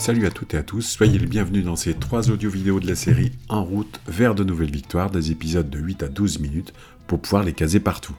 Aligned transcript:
Salut 0.00 0.26
à 0.26 0.30
toutes 0.30 0.54
et 0.54 0.56
à 0.56 0.62
tous, 0.62 0.80
soyez 0.80 1.18
les 1.18 1.26
bienvenus 1.26 1.62
dans 1.62 1.76
ces 1.76 1.92
trois 1.92 2.30
audio-vidéos 2.30 2.80
de 2.80 2.86
la 2.86 2.94
série 2.94 3.32
En 3.50 3.62
route 3.62 4.00
vers 4.08 4.34
de 4.34 4.42
nouvelles 4.42 4.70
victoires, 4.70 5.10
des 5.10 5.30
épisodes 5.30 5.68
de 5.68 5.78
8 5.78 6.04
à 6.04 6.08
12 6.08 6.38
minutes 6.38 6.72
pour 7.06 7.20
pouvoir 7.20 7.42
les 7.42 7.52
caser 7.52 7.80
partout. 7.80 8.16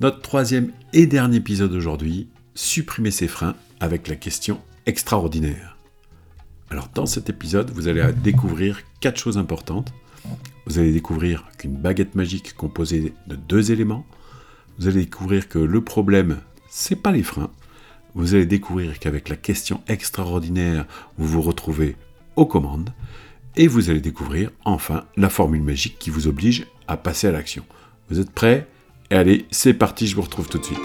Notre 0.00 0.20
troisième 0.20 0.70
et 0.92 1.08
dernier 1.08 1.38
épisode 1.38 1.72
aujourd'hui, 1.72 2.28
supprimer 2.54 3.10
ses 3.10 3.26
freins 3.26 3.56
avec 3.80 4.06
la 4.06 4.14
question 4.14 4.60
extraordinaire. 4.86 5.76
Alors 6.70 6.88
dans 6.94 7.06
cet 7.06 7.28
épisode, 7.28 7.72
vous 7.72 7.88
allez 7.88 8.04
découvrir 8.22 8.78
quatre 9.00 9.18
choses 9.18 9.38
importantes. 9.38 9.92
Vous 10.66 10.78
allez 10.78 10.92
découvrir 10.92 11.46
qu'une 11.58 11.74
baguette 11.74 12.14
magique 12.14 12.54
composée 12.54 13.12
de 13.26 13.34
deux 13.34 13.72
éléments. 13.72 14.06
Vous 14.78 14.86
allez 14.86 15.00
découvrir 15.00 15.48
que 15.48 15.58
le 15.58 15.80
problème, 15.80 16.38
c'est 16.70 17.02
pas 17.02 17.10
les 17.10 17.24
freins. 17.24 17.50
Vous 18.14 18.34
allez 18.34 18.46
découvrir 18.46 19.00
qu'avec 19.00 19.28
la 19.28 19.36
question 19.36 19.82
extraordinaire, 19.88 20.86
vous 21.18 21.26
vous 21.26 21.42
retrouvez 21.42 21.96
aux 22.36 22.46
commandes. 22.46 22.90
Et 23.56 23.66
vous 23.66 23.90
allez 23.90 24.00
découvrir 24.00 24.50
enfin 24.64 25.04
la 25.16 25.28
formule 25.28 25.62
magique 25.62 25.98
qui 25.98 26.10
vous 26.10 26.28
oblige 26.28 26.66
à 26.86 26.96
passer 26.96 27.26
à 27.26 27.32
l'action. 27.32 27.64
Vous 28.08 28.20
êtes 28.20 28.30
prêts? 28.30 28.68
Et 29.10 29.16
allez, 29.16 29.46
c'est 29.50 29.74
parti, 29.74 30.06
je 30.06 30.14
vous 30.14 30.22
retrouve 30.22 30.48
tout 30.48 30.58
de 30.58 30.64
suite. 30.64 30.78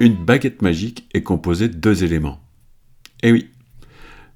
Une 0.00 0.16
baguette 0.16 0.62
magique 0.62 1.08
est 1.14 1.22
composée 1.22 1.68
de 1.68 1.76
deux 1.76 2.02
éléments. 2.02 2.40
Eh 3.22 3.30
oui, 3.30 3.50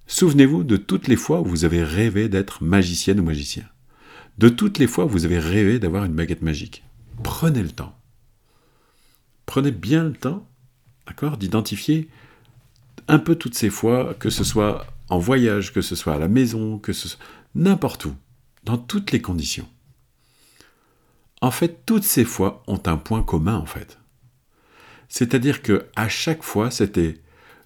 souvenez-vous 0.06 0.62
de 0.62 0.76
toutes 0.76 1.08
les 1.08 1.16
fois 1.16 1.40
où 1.40 1.44
vous 1.44 1.64
avez 1.64 1.82
rêvé 1.82 2.28
d'être 2.28 2.62
magicienne 2.62 3.20
ou 3.20 3.24
magicien. 3.24 3.64
De 4.38 4.48
toutes 4.48 4.78
les 4.78 4.86
fois 4.86 5.06
où 5.06 5.08
vous 5.08 5.24
avez 5.24 5.38
rêvé 5.38 5.78
d'avoir 5.78 6.04
une 6.04 6.14
baguette 6.14 6.42
magique. 6.42 6.84
Prenez 7.22 7.62
le 7.62 7.70
temps. 7.70 7.96
Prenez 9.46 9.70
bien 9.70 10.04
le 10.04 10.12
temps, 10.12 10.46
d'accord, 11.06 11.36
d'identifier 11.36 12.08
un 13.08 13.18
peu 13.18 13.36
toutes 13.36 13.54
ces 13.54 13.70
fois, 13.70 14.14
que 14.14 14.30
ce 14.30 14.44
soit 14.44 14.86
en 15.08 15.18
voyage, 15.18 15.72
que 15.72 15.80
ce 15.80 15.94
soit 15.94 16.14
à 16.14 16.18
la 16.18 16.28
maison, 16.28 16.78
que 16.78 16.92
ce 16.92 17.08
soit 17.08 17.24
n'importe 17.54 18.04
où, 18.04 18.14
dans 18.64 18.76
toutes 18.76 19.12
les 19.12 19.22
conditions. 19.22 19.68
En 21.40 21.50
fait, 21.50 21.84
toutes 21.86 22.04
ces 22.04 22.24
fois 22.24 22.62
ont 22.66 22.82
un 22.86 22.96
point 22.96 23.22
commun 23.22 23.56
en 23.56 23.66
fait. 23.66 23.98
C'est-à-dire 25.08 25.62
que 25.62 25.86
à 25.94 26.08
chaque 26.08 26.42
fois, 26.42 26.70
c'était 26.70 27.20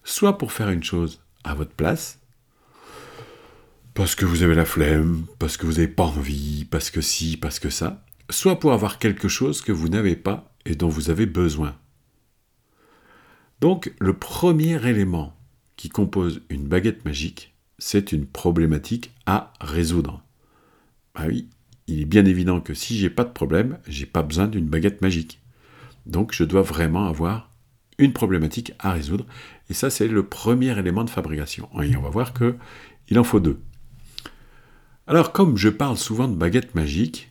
soit 0.04 0.38
pour 0.38 0.52
faire 0.52 0.70
une 0.70 0.84
chose 0.84 1.22
à 1.44 1.54
votre 1.54 1.72
place, 1.72 2.18
parce 3.94 4.14
que 4.14 4.24
vous 4.24 4.42
avez 4.42 4.54
la 4.54 4.64
flemme, 4.64 5.24
parce 5.38 5.56
que 5.56 5.66
vous 5.66 5.72
n'avez 5.72 5.88
pas 5.88 6.04
envie, 6.04 6.66
parce 6.70 6.90
que 6.90 7.00
si, 7.00 7.36
parce 7.36 7.58
que 7.58 7.70
ça, 7.70 8.04
soit 8.28 8.60
pour 8.60 8.72
avoir 8.72 8.98
quelque 8.98 9.28
chose 9.28 9.62
que 9.62 9.72
vous 9.72 9.88
n'avez 9.88 10.16
pas 10.16 10.49
et 10.66 10.74
dont 10.74 10.88
vous 10.88 11.10
avez 11.10 11.26
besoin. 11.26 11.76
Donc, 13.60 13.92
le 13.98 14.14
premier 14.14 14.86
élément 14.88 15.36
qui 15.76 15.88
compose 15.88 16.42
une 16.48 16.66
baguette 16.66 17.04
magique, 17.04 17.54
c'est 17.78 18.12
une 18.12 18.26
problématique 18.26 19.12
à 19.26 19.52
résoudre. 19.60 20.22
Ah 21.14 21.26
oui, 21.26 21.48
il 21.86 22.00
est 22.00 22.06
bien 22.06 22.24
évident 22.24 22.60
que 22.60 22.74
si 22.74 22.96
j'ai 22.96 23.10
pas 23.10 23.24
de 23.24 23.32
problème, 23.32 23.78
j'ai 23.86 24.06
pas 24.06 24.22
besoin 24.22 24.46
d'une 24.46 24.68
baguette 24.68 25.02
magique. 25.02 25.40
Donc 26.06 26.32
je 26.32 26.44
dois 26.44 26.62
vraiment 26.62 27.06
avoir 27.06 27.50
une 27.98 28.12
problématique 28.12 28.72
à 28.78 28.92
résoudre. 28.92 29.26
Et 29.68 29.74
ça, 29.74 29.90
c'est 29.90 30.08
le 30.08 30.24
premier 30.24 30.78
élément 30.78 31.04
de 31.04 31.10
fabrication. 31.10 31.68
Et 31.82 31.96
on 31.96 32.02
va 32.02 32.08
voir 32.08 32.32
que 32.32 32.56
il 33.08 33.18
en 33.18 33.24
faut 33.24 33.40
deux. 33.40 33.60
Alors, 35.06 35.32
comme 35.32 35.56
je 35.56 35.68
parle 35.68 35.96
souvent 35.96 36.28
de 36.28 36.36
baguette 36.36 36.74
magique, 36.74 37.29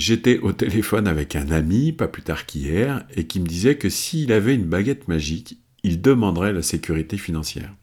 j'étais 0.00 0.38
au 0.38 0.52
téléphone 0.52 1.06
avec 1.06 1.36
un 1.36 1.50
ami, 1.50 1.92
pas 1.92 2.08
plus 2.08 2.22
tard 2.22 2.46
qu'hier, 2.46 3.04
et 3.14 3.26
qui 3.26 3.38
me 3.38 3.46
disait 3.46 3.76
que 3.76 3.90
s'il 3.90 4.32
avait 4.32 4.54
une 4.54 4.64
baguette 4.64 5.08
magique, 5.08 5.58
il 5.82 6.00
demanderait 6.00 6.54
la 6.54 6.62
sécurité 6.62 7.18
financière. 7.18 7.74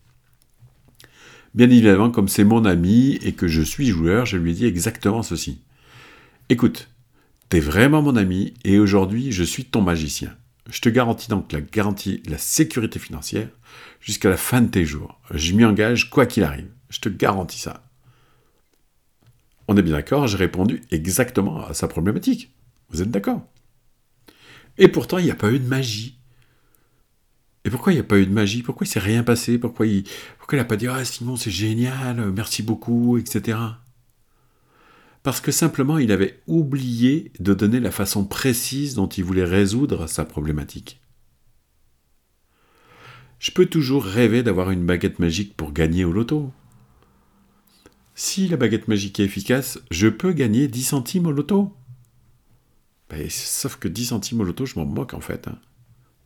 Bien 1.54 1.70
évidemment, 1.70 2.10
comme 2.10 2.28
c'est 2.28 2.44
mon 2.44 2.66
ami 2.66 3.20
et 3.22 3.34
que 3.34 3.48
je 3.48 3.62
suis 3.62 3.88
joueur, 3.88 4.26
je 4.26 4.38
lui 4.38 4.52
ai 4.52 4.54
dit 4.56 4.66
exactement 4.66 5.22
ceci. 5.22 5.62
Écoute, 6.50 6.90
t'es 7.50 7.60
vraiment 7.60 8.02
mon 8.02 8.16
ami 8.16 8.56
et 8.64 8.80
aujourd'hui 8.80 9.32
je 9.32 9.44
suis 9.44 9.66
ton 9.66 9.82
magicien. 9.82 10.36
Je 10.72 10.82
te 10.82 10.90
garantis 10.90 11.30
donc 11.30 11.52
la 11.52 11.62
garantie, 11.62 12.24
la 12.28 12.40
sécurité 12.40 12.98
financière 12.98 13.50
jusqu'à 14.02 14.30
la 14.30 14.38
fin 14.38 14.62
de 14.62 14.70
tes 14.70 14.86
jours. 14.86 15.20
Je 15.32 15.54
m'y 15.54 15.66
engage 15.66 16.10
quoi 16.10 16.26
qu'il 16.26 16.44
arrive. 16.44 16.70
Je 16.90 17.00
te 17.00 17.10
garantis 17.10 17.60
ça. 17.60 17.87
On 19.68 19.76
est 19.76 19.82
bien 19.82 19.94
d'accord, 19.94 20.28
j'ai 20.28 20.38
répondu 20.38 20.82
exactement 20.92 21.66
à 21.66 21.74
sa 21.74 21.88
problématique. 21.88 22.54
Vous 22.90 23.02
êtes 23.02 23.12
d'accord? 23.12 23.46
Et 24.78 24.88
pourtant, 24.88 25.18
il 25.18 25.26
n'y 25.26 25.32
a 25.32 25.36
pas 25.36 25.52
eu 25.52 25.60
de 25.60 25.68
magie. 25.68 26.20
Et 27.66 27.70
pourquoi 27.70 27.92
il 27.92 27.96
n'y 27.96 28.02
a 28.02 28.06
pas 28.06 28.18
eu 28.18 28.26
de 28.26 28.32
magie? 28.32 28.64
Pourquoi 28.64 28.88
il 28.88 28.90
s'est 28.90 29.00
rien 29.00 29.24
passé? 29.24 29.58
Pourquoi 29.58 29.86
il 29.86 30.06
n'a 30.54 30.64
pas 30.64 30.78
dit 30.78 30.88
Ah 30.88 31.04
Simon, 31.04 31.36
c'est 31.36 31.52
génial, 31.52 32.32
merci 32.32 32.64
beaucoup, 32.64 33.18
etc. 33.18 33.58
Parce 35.22 35.42
que 35.42 35.52
simplement 35.52 35.98
il 35.98 36.14
avait 36.14 36.40
oublié 36.48 37.34
de 37.40 37.54
donner 37.54 37.82
la 37.82 37.92
façon 37.92 38.24
précise 38.24 38.96
dont 38.96 39.10
il 39.10 39.26
voulait 39.26 39.44
résoudre 39.44 40.08
sa 40.08 40.24
problématique. 40.24 41.02
Je 43.40 43.52
peux 43.52 43.66
toujours 43.66 44.06
rêver 44.06 44.42
d'avoir 44.42 44.72
une 44.72 44.86
baguette 44.86 45.20
magique 45.20 45.58
pour 45.58 45.74
gagner 45.74 46.06
au 46.06 46.14
loto. 46.14 46.54
Si 48.20 48.48
la 48.48 48.58
baguette 48.58 48.88
magique 48.88 49.20
est 49.20 49.26
efficace, 49.26 49.80
je 49.92 50.08
peux 50.08 50.34
gagner 50.34 50.68
10 50.68 50.84
centimes 50.86 51.28
au 51.28 51.32
loto. 51.32 51.72
Ben, 53.12 53.30
sauf 53.30 53.76
que 53.76 53.88
10 53.88 54.06
centimes 54.06 54.42
au 54.42 54.44
loto, 54.44 54.66
je 54.66 54.74
m'en 54.80 54.88
moque 54.88 55.14
en 55.14 55.22
fait. 55.22 55.48
Hein. 55.48 55.60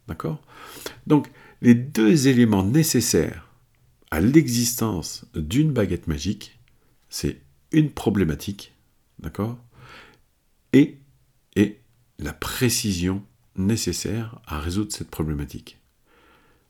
D'accord? 0.07 0.41
Donc, 1.06 1.29
les 1.62 1.75
deux 1.75 2.29
éléments 2.29 2.63
nécessaires 2.63 3.50
à 4.09 4.22
l'existence 4.22 5.25
d'une 5.35 5.74
baguette 5.74 6.07
magique, 6.07 6.62
c'est 7.09 7.41
une 7.74 7.91
problématique, 7.91 8.73
d'accord? 9.19 9.58
Et, 10.72 10.97
et 11.58 11.81
la 12.19 12.31
précision 12.31 13.22
nécessaire 13.58 14.40
à 14.47 14.62
résoudre 14.62 14.94
cette 14.94 15.12
problématique. 15.12 15.81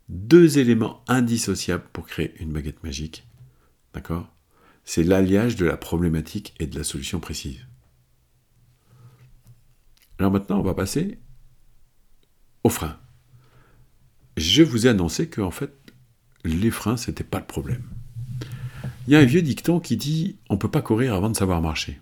Deux 0.09 0.57
éléments 0.57 1.03
indissociables 1.07 1.85
pour 1.93 2.07
créer 2.07 2.33
une 2.39 2.51
baguette 2.51 2.83
magique, 2.83 3.27
d'accord? 3.93 4.27
C'est 4.83 5.03
l'alliage 5.03 5.55
de 5.55 5.65
la 5.65 5.77
problématique 5.77 6.53
et 6.59 6.67
de 6.67 6.77
la 6.77 6.83
solution 6.83 7.19
précise. 7.19 7.65
Alors 10.19 10.31
maintenant, 10.31 10.59
on 10.59 10.63
va 10.63 10.73
passer 10.73 11.19
aux 12.63 12.69
freins. 12.69 12.99
Je 14.37 14.63
vous 14.63 14.85
ai 14.85 14.89
annoncé 14.89 15.27
que 15.27 15.41
en 15.41 15.51
fait, 15.51 15.73
les 16.43 16.71
freins, 16.71 16.97
ce 16.97 17.09
n'était 17.09 17.23
pas 17.23 17.39
le 17.39 17.45
problème. 17.45 17.83
Il 19.07 19.13
y 19.13 19.15
a 19.15 19.19
un 19.19 19.25
vieux 19.25 19.41
dicton 19.41 19.79
qui 19.79 19.97
dit 19.97 20.37
on 20.49 20.55
ne 20.55 20.59
peut 20.59 20.69
pas 20.69 20.81
courir 20.81 21.13
avant 21.15 21.29
de 21.29 21.35
savoir 21.35 21.61
marcher. 21.61 21.99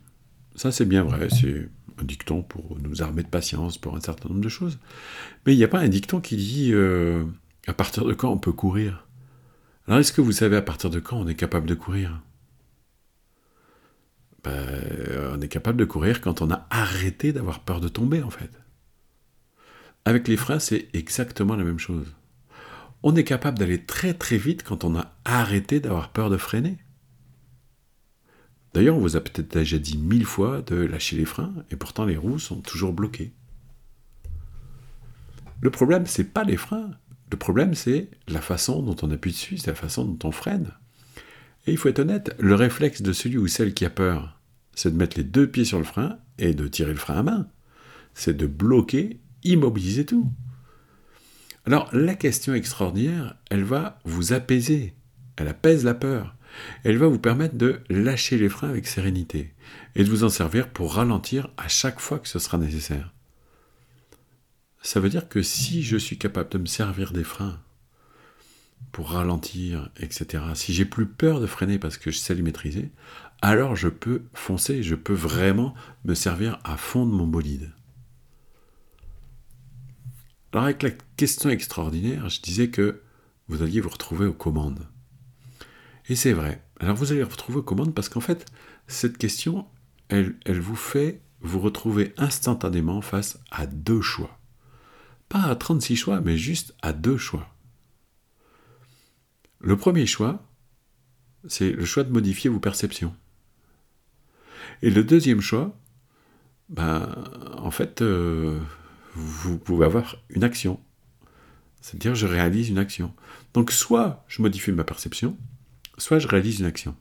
Ça, 0.55 0.71
c'est 0.71 0.85
bien 0.85 1.03
vrai, 1.03 1.29
c'est 1.29 1.69
un 1.97 2.03
dicton 2.03 2.43
pour 2.43 2.77
nous 2.81 3.01
armer 3.01 3.23
de 3.23 3.29
patience 3.29 3.77
pour 3.77 3.95
un 3.95 4.01
certain 4.01 4.29
nombre 4.29 4.41
de 4.41 4.49
choses. 4.49 4.79
Mais 5.45 5.53
il 5.53 5.57
n'y 5.57 5.63
a 5.63 5.69
pas 5.69 5.79
un 5.79 5.87
dicton 5.87 6.19
qui 6.19 6.35
dit 6.35 6.71
euh, 6.73 7.23
à 7.67 7.73
partir 7.73 8.05
de 8.05 8.13
quand 8.13 8.31
on 8.31 8.37
peut 8.37 8.51
courir? 8.51 9.07
Alors, 9.87 9.99
est-ce 9.99 10.11
que 10.11 10.21
vous 10.21 10.31
savez 10.31 10.57
à 10.57 10.61
partir 10.61 10.89
de 10.89 10.99
quand 10.99 11.17
on 11.17 11.27
est 11.27 11.35
capable 11.35 11.67
de 11.67 11.75
courir? 11.75 12.21
Ben, 14.43 15.31
on 15.33 15.41
est 15.41 15.47
capable 15.47 15.77
de 15.77 15.85
courir 15.85 16.21
quand 16.21 16.41
on 16.41 16.51
a 16.51 16.67
arrêté 16.69 17.33
d'avoir 17.33 17.59
peur 17.61 17.81
de 17.81 17.87
tomber, 17.87 18.23
en 18.23 18.29
fait. 18.29 18.51
Avec 20.05 20.27
les 20.27 20.37
freins, 20.37 20.59
c'est 20.59 20.87
exactement 20.93 21.55
la 21.55 21.63
même 21.63 21.79
chose. 21.79 22.07
On 23.03 23.15
est 23.15 23.23
capable 23.23 23.59
d'aller 23.59 23.83
très 23.85 24.13
très 24.13 24.37
vite 24.37 24.63
quand 24.63 24.83
on 24.83 24.97
a 24.97 25.15
arrêté 25.25 25.79
d'avoir 25.79 26.11
peur 26.11 26.29
de 26.29 26.37
freiner. 26.37 26.77
D'ailleurs, 28.73 28.97
on 28.97 29.01
vous 29.01 29.15
a 29.15 29.21
peut-être 29.21 29.51
déjà 29.51 29.77
dit 29.77 29.97
mille 29.97 30.25
fois 30.25 30.61
de 30.61 30.75
lâcher 30.75 31.15
les 31.15 31.25
freins, 31.25 31.53
et 31.71 31.75
pourtant 31.75 32.05
les 32.05 32.17
roues 32.17 32.39
sont 32.39 32.61
toujours 32.61 32.93
bloquées. 32.93 33.33
Le 35.61 35.71
problème, 35.71 36.05
c'est 36.05 36.31
pas 36.31 36.43
les 36.43 36.57
freins. 36.57 36.91
Le 37.31 37.37
problème, 37.37 37.73
c'est 37.73 38.09
la 38.27 38.41
façon 38.41 38.81
dont 38.81 38.95
on 39.01 39.11
appuie 39.11 39.31
dessus, 39.31 39.57
c'est 39.57 39.71
la 39.71 39.75
façon 39.75 40.05
dont 40.05 40.27
on 40.27 40.31
freine. 40.31 40.71
Et 41.67 41.71
il 41.71 41.77
faut 41.77 41.89
être 41.89 41.99
honnête, 41.99 42.35
le 42.39 42.55
réflexe 42.55 43.01
de 43.01 43.13
celui 43.13 43.37
ou 43.37 43.47
celle 43.47 43.73
qui 43.73 43.85
a 43.85 43.89
peur, 43.89 44.38
c'est 44.79 44.91
de 44.91 44.95
mettre 44.95 45.17
les 45.17 45.25
deux 45.25 45.45
pieds 45.45 45.65
sur 45.65 45.77
le 45.77 45.83
frein 45.83 46.19
et 46.37 46.53
de 46.53 46.65
tirer 46.69 46.93
le 46.93 46.97
frein 46.97 47.17
à 47.17 47.23
main. 47.23 47.49
C'est 48.13 48.37
de 48.37 48.47
bloquer, 48.47 49.19
immobiliser 49.43 50.05
tout. 50.05 50.31
Alors 51.65 51.89
la 51.91 52.15
question 52.15 52.53
extraordinaire, 52.53 53.35
elle 53.49 53.65
va 53.65 53.99
vous 54.05 54.31
apaiser. 54.31 54.93
Elle 55.35 55.49
apaise 55.49 55.83
la 55.83 55.95
peur. 55.95 56.33
Elle 56.85 56.97
va 56.97 57.07
vous 57.07 57.19
permettre 57.19 57.55
de 57.55 57.81
lâcher 57.89 58.37
les 58.37 58.47
freins 58.47 58.69
avec 58.69 58.87
sérénité 58.87 59.53
et 59.95 60.05
de 60.05 60.09
vous 60.09 60.23
en 60.23 60.29
servir 60.29 60.69
pour 60.69 60.93
ralentir 60.93 61.49
à 61.57 61.67
chaque 61.67 61.99
fois 61.99 62.17
que 62.17 62.29
ce 62.29 62.39
sera 62.39 62.57
nécessaire. 62.57 63.13
Ça 64.81 65.01
veut 65.01 65.09
dire 65.09 65.27
que 65.27 65.41
si 65.41 65.83
je 65.83 65.97
suis 65.97 66.17
capable 66.17 66.51
de 66.53 66.57
me 66.57 66.67
servir 66.67 67.11
des 67.11 67.25
freins 67.25 67.59
pour 68.93 69.09
ralentir, 69.09 69.89
etc., 69.99 70.41
si 70.55 70.73
j'ai 70.73 70.85
plus 70.85 71.05
peur 71.05 71.41
de 71.41 71.47
freiner 71.47 71.79
parce 71.79 71.97
que 71.97 72.11
je 72.11 72.17
sais 72.17 72.33
les 72.33 72.41
maîtriser, 72.41 72.91
alors 73.41 73.75
je 73.75 73.87
peux 73.87 74.23
foncer, 74.33 74.83
je 74.83 74.95
peux 74.95 75.13
vraiment 75.13 75.73
me 76.03 76.13
servir 76.13 76.59
à 76.63 76.77
fond 76.77 77.05
de 77.05 77.11
mon 77.11 77.27
bolide. 77.27 77.71
Alors 80.51 80.65
avec 80.65 80.83
la 80.83 80.91
question 81.15 81.49
extraordinaire, 81.49 82.27
je 82.29 82.41
disais 82.41 82.69
que 82.69 83.01
vous 83.47 83.61
alliez 83.61 83.81
vous 83.81 83.89
retrouver 83.89 84.25
aux 84.25 84.33
commandes. 84.33 84.87
Et 86.09 86.15
c'est 86.15 86.33
vrai. 86.33 86.63
Alors 86.79 86.95
vous 86.95 87.11
allez 87.11 87.23
vous 87.23 87.29
retrouver 87.29 87.59
aux 87.59 87.63
commandes 87.63 87.93
parce 87.93 88.09
qu'en 88.09 88.19
fait, 88.19 88.45
cette 88.87 89.17
question, 89.17 89.67
elle, 90.09 90.35
elle 90.45 90.59
vous 90.59 90.75
fait 90.75 91.21
vous 91.41 91.59
retrouver 91.59 92.13
instantanément 92.17 93.01
face 93.01 93.39
à 93.51 93.65
deux 93.65 94.01
choix. 94.01 94.39
Pas 95.29 95.43
à 95.43 95.55
36 95.55 95.95
choix, 95.95 96.21
mais 96.21 96.37
juste 96.37 96.75
à 96.81 96.91
deux 96.91 97.17
choix. 97.17 97.55
Le 99.59 99.77
premier 99.77 100.05
choix, 100.05 100.43
c'est 101.47 101.71
le 101.71 101.85
choix 101.85 102.03
de 102.03 102.11
modifier 102.11 102.49
vos 102.49 102.59
perceptions. 102.59 103.15
Et 104.81 104.89
le 104.89 105.03
deuxième 105.03 105.41
choix, 105.41 105.77
ben, 106.69 107.09
en 107.57 107.71
fait, 107.71 108.01
euh, 108.01 108.59
vous 109.13 109.57
pouvez 109.57 109.85
avoir 109.85 110.17
une 110.29 110.43
action. 110.43 110.79
C'est-à-dire, 111.81 112.15
je 112.15 112.27
réalise 112.27 112.69
une 112.69 112.77
action. 112.77 113.13
Donc, 113.53 113.71
soit 113.71 114.23
je 114.27 114.41
modifie 114.41 114.71
ma 114.71 114.83
perception, 114.83 115.37
soit 115.97 116.19
je 116.19 116.27
réalise 116.27 116.59
une 116.59 116.65
action. 116.65 116.95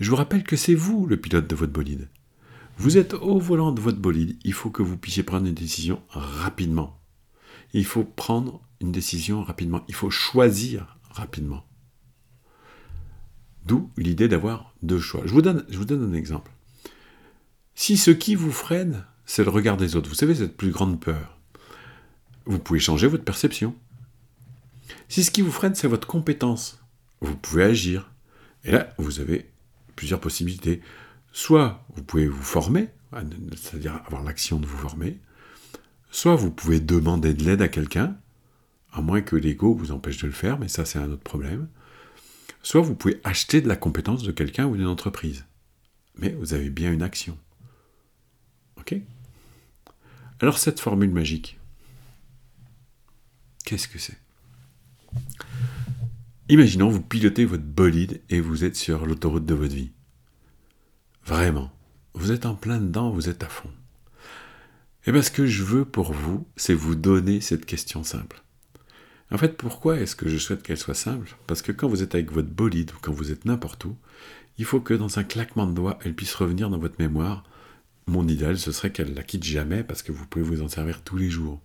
Je 0.00 0.10
vous 0.10 0.16
rappelle 0.16 0.44
que 0.44 0.56
c'est 0.56 0.74
vous 0.74 1.06
le 1.06 1.16
pilote 1.16 1.46
de 1.46 1.54
votre 1.54 1.72
bolide. 1.72 2.08
Vous 2.76 2.98
êtes 2.98 3.14
au 3.14 3.38
volant 3.38 3.72
de 3.72 3.80
votre 3.80 3.98
bolide, 3.98 4.36
il 4.42 4.52
faut 4.52 4.70
que 4.70 4.82
vous 4.82 4.96
puissiez 4.96 5.22
prendre 5.22 5.46
une 5.46 5.54
décision 5.54 6.02
rapidement. 6.08 7.00
Il 7.72 7.84
faut 7.84 8.04
prendre 8.04 8.62
une 8.80 8.92
décision 8.92 9.42
rapidement. 9.42 9.84
Il 9.88 9.94
faut 9.94 10.10
choisir 10.10 10.98
rapidement. 11.10 11.64
D'où 13.64 13.90
l'idée 13.96 14.28
d'avoir 14.28 14.74
deux 14.82 14.98
choix. 14.98 15.22
Je 15.24 15.32
vous, 15.32 15.42
donne, 15.42 15.64
je 15.68 15.78
vous 15.78 15.84
donne 15.84 16.02
un 16.10 16.14
exemple. 16.14 16.50
Si 17.74 17.96
ce 17.96 18.10
qui 18.10 18.34
vous 18.34 18.52
freine, 18.52 19.04
c'est 19.26 19.44
le 19.44 19.50
regard 19.50 19.76
des 19.76 19.96
autres, 19.96 20.08
vous 20.08 20.14
savez, 20.14 20.34
cette 20.34 20.56
plus 20.56 20.70
grande 20.70 21.00
peur, 21.00 21.38
vous 22.46 22.58
pouvez 22.58 22.78
changer 22.78 23.06
votre 23.06 23.24
perception. 23.24 23.74
Si 25.08 25.24
ce 25.24 25.30
qui 25.30 25.42
vous 25.42 25.52
freine, 25.52 25.74
c'est 25.74 25.88
votre 25.88 26.06
compétence, 26.06 26.80
vous 27.20 27.36
pouvez 27.36 27.64
agir. 27.64 28.10
Et 28.64 28.70
là, 28.70 28.94
vous 28.98 29.20
avez 29.20 29.50
plusieurs 29.96 30.20
possibilités. 30.20 30.80
Soit 31.32 31.84
vous 31.96 32.02
pouvez 32.02 32.28
vous 32.28 32.42
former, 32.42 32.88
c'est-à-dire 33.56 34.00
avoir 34.06 34.22
l'action 34.22 34.60
de 34.60 34.66
vous 34.66 34.78
former, 34.78 35.18
soit 36.10 36.36
vous 36.36 36.50
pouvez 36.50 36.80
demander 36.80 37.34
de 37.34 37.44
l'aide 37.44 37.62
à 37.62 37.68
quelqu'un, 37.68 38.16
à 38.92 39.00
moins 39.00 39.20
que 39.20 39.36
l'ego 39.36 39.74
vous 39.74 39.90
empêche 39.90 40.18
de 40.18 40.26
le 40.26 40.32
faire, 40.32 40.58
mais 40.58 40.68
ça 40.68 40.84
c'est 40.84 40.98
un 40.98 41.10
autre 41.10 41.22
problème. 41.22 41.68
Soit 42.62 42.80
vous 42.82 42.94
pouvez 42.94 43.20
acheter 43.24 43.60
de 43.60 43.68
la 43.68 43.76
compétence 43.76 44.22
de 44.22 44.32
quelqu'un 44.32 44.66
ou 44.66 44.76
d'une 44.76 44.86
entreprise. 44.86 45.44
Mais 46.16 46.30
vous 46.30 46.54
avez 46.54 46.70
bien 46.70 46.92
une 46.92 47.02
action. 47.02 47.36
Alors 50.40 50.58
cette 50.58 50.80
formule 50.80 51.10
magique, 51.10 51.58
qu'est-ce 53.64 53.88
que 53.88 53.98
c'est? 53.98 54.18
Imaginons, 56.48 56.90
vous 56.90 57.00
pilotez 57.00 57.44
votre 57.46 57.62
bolide 57.62 58.20
et 58.28 58.40
vous 58.40 58.64
êtes 58.64 58.76
sur 58.76 59.06
l'autoroute 59.06 59.46
de 59.46 59.54
votre 59.54 59.74
vie. 59.74 59.92
Vraiment, 61.24 61.72
vous 62.12 62.32
êtes 62.32 62.44
en 62.44 62.54
plein 62.54 62.78
dedans, 62.78 63.10
vous 63.10 63.28
êtes 63.30 63.42
à 63.42 63.48
fond. 63.48 63.70
Et 65.06 65.12
bien 65.12 65.22
ce 65.22 65.30
que 65.30 65.46
je 65.46 65.62
veux 65.62 65.84
pour 65.84 66.12
vous, 66.12 66.46
c'est 66.56 66.74
vous 66.74 66.94
donner 66.94 67.40
cette 67.40 67.64
question 67.64 68.04
simple. 68.04 68.42
En 69.30 69.38
fait, 69.38 69.56
pourquoi 69.56 69.98
est-ce 70.00 70.16
que 70.16 70.28
je 70.28 70.36
souhaite 70.36 70.62
qu'elle 70.62 70.76
soit 70.76 70.94
simple? 70.94 71.36
Parce 71.46 71.62
que 71.62 71.72
quand 71.72 71.88
vous 71.88 72.02
êtes 72.02 72.14
avec 72.14 72.30
votre 72.30 72.50
bolide 72.50 72.92
ou 72.92 72.98
quand 73.00 73.12
vous 73.12 73.32
êtes 73.32 73.46
n'importe 73.46 73.84
où, 73.86 73.96
il 74.58 74.64
faut 74.64 74.80
que 74.80 74.94
dans 74.94 75.18
un 75.18 75.24
claquement 75.24 75.66
de 75.66 75.72
doigts, 75.72 75.98
elle 76.04 76.14
puisse 76.14 76.34
revenir 76.34 76.70
dans 76.70 76.78
votre 76.78 77.00
mémoire. 77.00 77.44
Mon 78.06 78.28
idéal, 78.28 78.58
ce 78.58 78.72
serait 78.72 78.92
qu'elle 78.92 79.14
la 79.14 79.22
quitte 79.22 79.44
jamais 79.44 79.82
parce 79.82 80.02
que 80.02 80.12
vous 80.12 80.26
pouvez 80.26 80.44
vous 80.44 80.62
en 80.62 80.68
servir 80.68 81.02
tous 81.02 81.16
les 81.16 81.30
jours. 81.30 81.60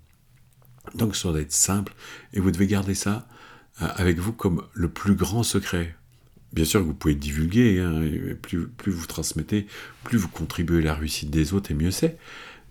Donc 0.96 1.16
ça 1.16 1.30
doit 1.30 1.42
être 1.42 1.52
simple 1.52 1.94
et 2.34 2.40
vous 2.40 2.52
devez 2.52 2.68
garder 2.68 2.96
ça 2.96 3.28
euh, 3.82 3.88
avec 3.96 4.20
vous 4.20 4.34
comme 4.34 4.64
le 4.74 4.90
plus 4.90 5.16
grand 5.16 5.44
secret. 5.44 5.96
Bien 6.54 6.66
sûr 6.66 6.82
vous 6.84 6.94
pouvez 6.94 7.16
divulguer, 7.16 7.80
hein, 7.80 8.02
plus, 8.42 8.68
plus, 8.68 8.92
vous 8.92 9.06
transmettez, 9.06 9.68
plus 10.04 10.18
vous 10.18 10.30
contribuez 10.30 10.80
à 10.80 10.86
la 10.86 10.96
réussite 10.96 11.30
des 11.30 11.54
autres 11.54 11.72
et 11.72 11.76
mieux 11.76 11.92
c'est. 11.92 12.18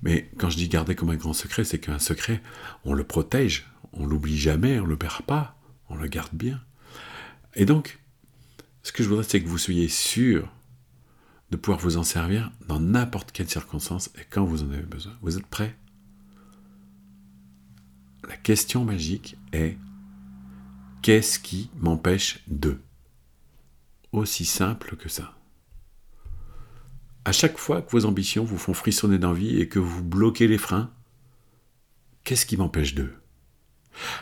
Mais 0.02 0.30
quand 0.38 0.48
je 0.50 0.56
dis 0.56 0.68
garder 0.68 0.94
comme 0.94 1.10
un 1.10 1.16
grand 1.16 1.32
secret, 1.32 1.64
c'est 1.64 1.78
qu'un 1.78 1.98
secret, 1.98 2.40
on 2.84 2.94
le 2.94 3.04
protège, 3.04 3.66
on 3.92 4.06
l'oublie 4.06 4.38
jamais, 4.38 4.78
on 4.80 4.84
ne 4.84 4.90
le 4.90 4.96
perd 4.96 5.22
pas, 5.22 5.56
on 5.88 5.96
le 5.96 6.06
garde 6.06 6.32
bien. 6.32 6.60
Et 7.54 7.64
donc, 7.64 7.98
ce 8.82 8.92
que 8.92 9.02
je 9.02 9.08
voudrais, 9.08 9.24
c'est 9.24 9.42
que 9.42 9.48
vous 9.48 9.58
soyez 9.58 9.88
sûr 9.88 10.48
de 11.50 11.56
pouvoir 11.56 11.80
vous 11.80 11.96
en 11.96 12.02
servir 12.02 12.52
dans 12.66 12.80
n'importe 12.80 13.32
quelle 13.32 13.48
circonstance 13.48 14.10
et 14.16 14.24
quand 14.28 14.44
vous 14.44 14.62
en 14.62 14.70
avez 14.70 14.82
besoin. 14.82 15.12
Vous 15.22 15.38
êtes 15.38 15.46
prêts? 15.46 15.76
La 18.28 18.36
question 18.36 18.84
magique 18.84 19.36
est 19.52 19.78
Qu'est-ce 21.00 21.38
qui 21.38 21.70
m'empêche 21.76 22.42
de? 22.48 22.78
Aussi 24.12 24.44
simple 24.44 24.96
que 24.96 25.08
ça. 25.08 25.34
À 27.24 27.32
chaque 27.32 27.58
fois 27.58 27.82
que 27.82 27.90
vos 27.92 28.04
ambitions 28.04 28.44
vous 28.44 28.58
font 28.58 28.74
frissonner 28.74 29.18
d'envie 29.18 29.60
et 29.60 29.68
que 29.68 29.78
vous 29.78 30.02
bloquez 30.02 30.48
les 30.48 30.58
freins, 30.58 30.90
qu'est-ce 32.24 32.46
qui 32.46 32.56
m'empêche 32.56 32.94
d'eux? 32.94 33.14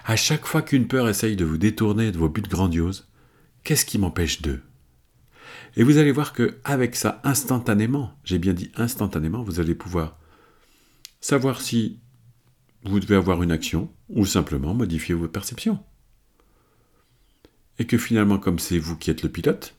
À 0.04 0.16
chaque 0.16 0.46
fois 0.46 0.62
qu'une 0.62 0.86
peur 0.86 1.08
essaye 1.08 1.36
de 1.36 1.44
vous 1.44 1.58
détourner 1.58 2.12
de 2.12 2.18
vos 2.18 2.28
buts 2.28 2.42
grandioses, 2.42 3.08
qu'est-ce 3.64 3.84
qui 3.84 3.98
m'empêche 3.98 4.42
d'eux? 4.42 4.62
Et 5.76 5.82
vous 5.82 5.98
allez 5.98 6.12
voir 6.12 6.32
que 6.32 6.58
avec 6.64 6.96
ça, 6.96 7.20
instantanément, 7.22 8.12
j'ai 8.24 8.38
bien 8.38 8.54
dit 8.54 8.72
instantanément, 8.76 9.42
vous 9.42 9.60
allez 9.60 9.74
pouvoir 9.74 10.18
savoir 11.20 11.60
si 11.60 12.00
vous 12.84 13.00
devez 13.00 13.16
avoir 13.16 13.42
une 13.42 13.52
action 13.52 13.92
ou 14.08 14.24
simplement 14.24 14.74
modifier 14.74 15.14
votre 15.14 15.32
perception 15.32 15.78
et 17.78 17.86
que 17.86 17.98
finalement, 17.98 18.38
comme 18.38 18.58
c'est 18.58 18.78
vous 18.78 18.96
qui 18.96 19.10
êtes 19.10 19.22
le 19.22 19.28
pilote, 19.28 19.74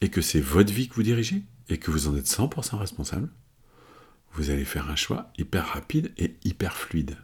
et 0.00 0.10
que 0.10 0.20
c'est 0.20 0.40
votre 0.40 0.72
vie 0.72 0.88
que 0.88 0.94
vous 0.94 1.02
dirigez, 1.02 1.42
et 1.68 1.78
que 1.78 1.90
vous 1.90 2.08
en 2.08 2.16
êtes 2.16 2.26
100% 2.26 2.76
responsable, 2.76 3.30
vous 4.32 4.50
allez 4.50 4.64
faire 4.64 4.90
un 4.90 4.96
choix 4.96 5.32
hyper 5.38 5.66
rapide 5.66 6.12
et 6.18 6.36
hyper 6.44 6.76
fluide. 6.76 7.16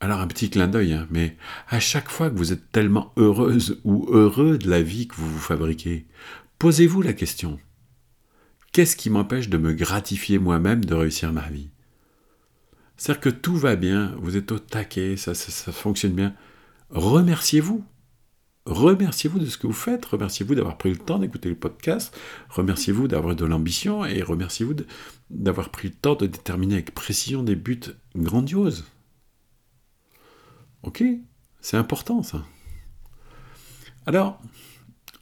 Alors 0.00 0.20
un 0.20 0.26
petit 0.26 0.50
clin 0.50 0.68
d'œil, 0.68 0.92
hein, 0.92 1.06
mais 1.10 1.36
à 1.68 1.80
chaque 1.80 2.10
fois 2.10 2.28
que 2.28 2.36
vous 2.36 2.52
êtes 2.52 2.70
tellement 2.70 3.12
heureuse 3.16 3.80
ou 3.84 4.06
heureux 4.10 4.58
de 4.58 4.68
la 4.68 4.82
vie 4.82 5.08
que 5.08 5.16
vous 5.16 5.30
vous 5.30 5.38
fabriquez, 5.38 6.06
posez-vous 6.58 7.00
la 7.00 7.14
question. 7.14 7.58
Qu'est-ce 8.72 8.96
qui 8.96 9.08
m'empêche 9.08 9.48
de 9.48 9.56
me 9.56 9.72
gratifier 9.72 10.38
moi-même 10.38 10.84
de 10.84 10.94
réussir 10.94 11.32
ma 11.32 11.48
vie? 11.48 11.70
C'est-à-dire 12.96 13.20
que 13.20 13.30
tout 13.30 13.56
va 13.56 13.74
bien, 13.76 14.14
vous 14.20 14.36
êtes 14.36 14.52
au 14.52 14.58
taquet, 14.58 15.16
ça, 15.16 15.34
ça 15.34 15.72
fonctionne 15.72 16.12
bien. 16.12 16.34
Remerciez-vous. 16.90 17.84
Remerciez-vous 18.66 19.38
de 19.38 19.46
ce 19.46 19.58
que 19.58 19.66
vous 19.66 19.72
faites, 19.72 20.04
remerciez-vous 20.04 20.56
d'avoir 20.56 20.76
pris 20.76 20.90
le 20.90 20.98
temps 20.98 21.20
d'écouter 21.20 21.48
le 21.48 21.54
podcast, 21.54 22.18
remerciez-vous 22.48 23.06
d'avoir 23.06 23.36
de 23.36 23.44
l'ambition 23.44 24.04
et 24.04 24.22
remerciez-vous 24.22 24.74
d'avoir 25.30 25.70
pris 25.70 25.88
le 25.88 25.94
temps 25.94 26.16
de 26.16 26.26
déterminer 26.26 26.74
avec 26.74 26.92
précision 26.92 27.44
des 27.44 27.54
buts 27.54 27.80
grandioses. 28.16 28.84
Ok 30.86 31.02
C'est 31.60 31.76
important 31.76 32.22
ça. 32.22 32.44
Alors, 34.06 34.40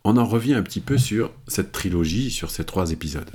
on 0.04 0.18
en 0.18 0.26
revient 0.26 0.52
un 0.52 0.62
petit 0.62 0.82
peu 0.82 0.98
sur 0.98 1.32
cette 1.48 1.72
trilogie, 1.72 2.30
sur 2.30 2.50
ces 2.50 2.64
trois 2.64 2.92
épisodes. 2.92 3.30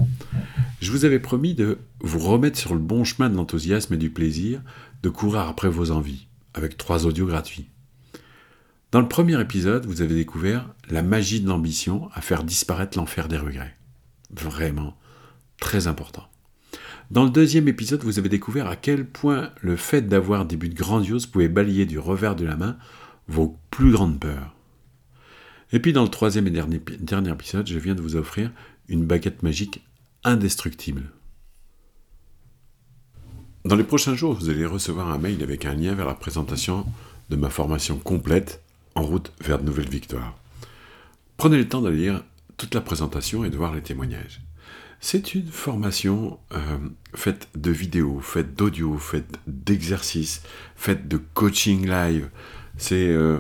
Je 0.80 0.92
vous 0.92 1.06
avais 1.06 1.20
promis 1.20 1.56
de 1.56 1.80
vous 2.02 2.20
remettre 2.20 2.60
sur 2.60 2.76
le 2.76 2.80
bon 2.80 3.04
chemin 3.04 3.32
de 3.32 3.36
l'enthousiasme 3.36 3.96
et 3.96 3.98
du 3.98 4.12
plaisir, 4.12 4.62
de 5.02 5.10
courir 5.10 5.42
après 5.42 5.70
vos 5.70 5.90
envies, 5.90 6.28
avec 6.54 6.78
trois 6.78 7.08
audios 7.08 7.26
gratuits. 7.26 7.68
Dans 8.92 9.02
le 9.02 9.08
premier 9.08 9.42
épisode, 9.42 9.88
vous 9.88 10.04
avez 10.04 10.14
découvert 10.14 10.72
la 10.90 11.02
magie 11.02 11.42
de 11.42 11.50
l'ambition 11.50 12.10
à 12.14 12.22
faire 12.22 12.44
disparaître 12.44 12.98
l'enfer 12.98 13.28
des 13.28 13.38
regrets. 13.38 13.76
Vraiment 14.32 14.96
très 15.60 15.88
important. 15.88 16.30
Dans 17.12 17.24
le 17.24 17.32
deuxième 17.32 17.68
épisode, 17.68 18.04
vous 18.04 18.20
avez 18.20 18.30
découvert 18.30 18.68
à 18.68 18.76
quel 18.76 19.04
point 19.04 19.52
le 19.62 19.76
fait 19.76 20.04
d'avoir 20.04 20.46
des 20.46 20.58
buts 20.58 20.70
grandioses 20.70 21.26
pouvait 21.26 21.48
balayer 21.48 21.88
du 21.88 21.98
revers 21.98 22.36
de 22.36 22.46
la 22.46 22.56
main 22.56 22.78
vos 23.28 23.58
plus 23.72 23.92
grandes 23.92 24.20
peurs. 24.20 24.54
Et 25.72 25.80
puis 25.80 25.92
dans 25.92 26.04
le 26.04 26.10
troisième 26.10 26.46
et 26.46 26.52
dernier, 26.52 26.80
dernier 27.00 27.32
épisode, 27.32 27.66
je 27.66 27.80
viens 27.80 27.96
de 27.96 28.02
vous 28.02 28.16
offrir 28.16 28.52
une 28.88 29.06
baguette 29.06 29.42
magique 29.42 29.84
indestructible. 30.24 31.12
Dans 33.66 33.76
les 33.76 33.84
prochains 33.84 34.16
jours, 34.16 34.36
vous 34.36 34.50
allez 34.50 34.66
recevoir 34.66 35.10
un 35.10 35.18
mail 35.18 35.42
avec 35.42 35.66
un 35.66 35.74
lien 35.74 35.96
vers 35.96 36.08
la 36.08 36.14
présentation 36.14 36.86
de 37.32 37.36
ma 37.36 37.50
formation 37.50 37.98
complète 37.98 38.62
en 38.94 39.02
route 39.02 39.32
vers 39.42 39.58
de 39.58 39.66
nouvelles 39.66 39.90
victoires. 39.90 40.38
Prenez 41.38 41.58
le 41.58 41.68
temps 41.68 41.82
de 41.82 41.90
lire 41.90 42.24
toute 42.58 42.76
la 42.76 42.82
présentation 42.82 43.46
et 43.46 43.50
de 43.50 43.58
voir 43.58 43.74
les 43.74 43.82
témoignages. 43.82 44.42
C'est 45.02 45.34
une 45.34 45.48
formation 45.48 46.40
euh, 46.54 46.78
faite 47.16 47.48
de 47.56 47.72
vidéos, 47.72 48.20
faite 48.20 48.54
d'audio, 48.56 48.98
faite 48.98 49.40
d'exercices, 49.48 50.42
faite 50.76 51.08
de 51.08 51.18
coaching 51.18 51.88
live. 51.88 52.30
C'est 52.78 53.08
euh, 53.08 53.40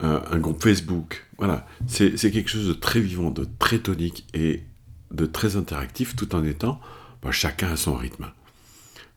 un, 0.00 0.38
groupe 0.38 0.62
Facebook. 0.62 1.26
Voilà, 1.38 1.66
c'est 1.86 2.16
quelque 2.16 2.50
chose 2.50 2.66
de 2.66 2.72
très 2.72 3.00
vivant, 3.00 3.30
de 3.30 3.46
très 3.58 3.78
tonique 3.78 4.26
et 4.34 4.64
de 5.12 5.24
très 5.24 5.56
interactif, 5.56 6.16
tout 6.16 6.34
en 6.34 6.44
étant 6.44 6.80
bah, 7.22 7.30
chacun 7.30 7.70
à 7.72 7.76
son 7.76 7.94
rythme. 7.94 8.26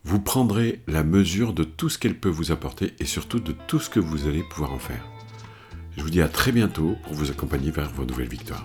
Vous 0.03 0.19
prendrez 0.19 0.81
la 0.87 1.03
mesure 1.03 1.53
de 1.53 1.63
tout 1.63 1.89
ce 1.89 1.97
qu'elle 1.97 2.17
peut 2.17 2.29
vous 2.29 2.51
apporter 2.51 2.93
et 2.99 3.05
surtout 3.05 3.39
de 3.39 3.53
tout 3.67 3.79
ce 3.79 3.89
que 3.89 3.99
vous 3.99 4.27
allez 4.27 4.43
pouvoir 4.43 4.71
en 4.71 4.79
faire. 4.79 5.07
Je 5.97 6.03
vous 6.03 6.09
dis 6.09 6.21
à 6.21 6.29
très 6.29 6.51
bientôt 6.51 6.95
pour 7.03 7.13
vous 7.13 7.31
accompagner 7.31 7.71
vers 7.71 7.89
vos 7.89 8.05
nouvelles 8.05 8.29
victoires. 8.29 8.63